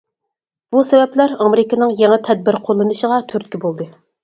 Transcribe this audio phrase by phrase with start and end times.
[0.75, 3.91] بۇ سەۋەبلەر ئامېرىكىنىڭ يېڭى تەدبىر قوللىنىشىغا تۈرتكە بولدى.